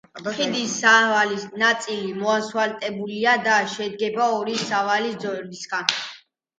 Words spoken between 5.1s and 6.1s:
ზოლისაგან.